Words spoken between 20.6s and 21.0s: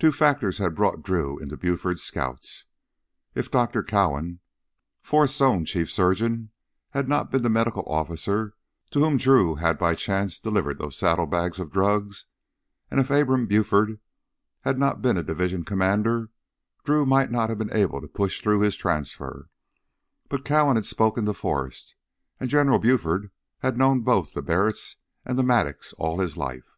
had